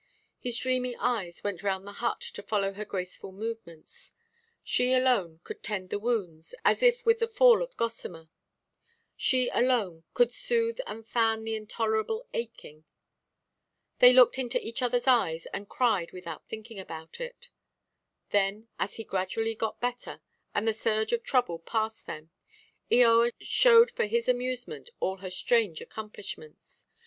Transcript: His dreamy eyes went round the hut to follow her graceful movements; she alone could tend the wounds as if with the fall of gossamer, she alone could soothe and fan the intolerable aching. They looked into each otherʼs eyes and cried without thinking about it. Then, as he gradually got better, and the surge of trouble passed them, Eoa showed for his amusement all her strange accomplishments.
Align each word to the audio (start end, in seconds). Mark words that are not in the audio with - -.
His 0.39 0.57
dreamy 0.57 0.95
eyes 0.97 1.43
went 1.43 1.61
round 1.61 1.85
the 1.85 1.91
hut 2.01 2.21
to 2.21 2.41
follow 2.41 2.73
her 2.73 2.85
graceful 2.85 3.31
movements; 3.31 4.13
she 4.63 4.93
alone 4.93 5.41
could 5.43 5.61
tend 5.61 5.91
the 5.91 5.99
wounds 5.99 6.55
as 6.65 6.81
if 6.81 7.05
with 7.05 7.19
the 7.19 7.27
fall 7.27 7.61
of 7.61 7.77
gossamer, 7.77 8.31
she 9.15 9.49
alone 9.49 10.03
could 10.15 10.33
soothe 10.33 10.79
and 10.87 11.07
fan 11.07 11.43
the 11.43 11.53
intolerable 11.55 12.27
aching. 12.33 12.83
They 13.99 14.11
looked 14.11 14.39
into 14.39 14.59
each 14.65 14.79
otherʼs 14.79 15.05
eyes 15.07 15.45
and 15.53 15.69
cried 15.69 16.13
without 16.13 16.47
thinking 16.47 16.79
about 16.79 17.19
it. 17.19 17.49
Then, 18.31 18.69
as 18.79 18.95
he 18.95 19.03
gradually 19.03 19.53
got 19.53 19.79
better, 19.79 20.19
and 20.55 20.67
the 20.67 20.73
surge 20.73 21.11
of 21.13 21.21
trouble 21.21 21.59
passed 21.59 22.07
them, 22.07 22.31
Eoa 22.91 23.33
showed 23.39 23.91
for 23.91 24.07
his 24.07 24.27
amusement 24.27 24.89
all 24.99 25.17
her 25.17 25.29
strange 25.29 25.79
accomplishments. 25.79 26.87